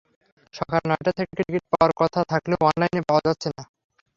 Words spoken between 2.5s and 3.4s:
অনলাইনে পাওয়া